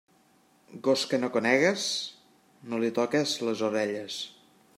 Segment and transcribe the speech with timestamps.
[0.87, 1.85] Gos que no conegues,
[2.73, 4.19] no li toques les orelles.